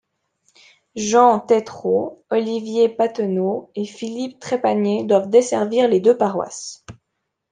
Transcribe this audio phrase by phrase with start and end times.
[0.95, 6.83] Jean Tétreault, Olivier Patenaude et Philippe Trépanier doivent desservir les deux paroisses.